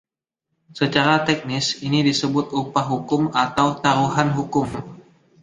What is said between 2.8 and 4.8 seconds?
hukum” atau “taruhan hukum”.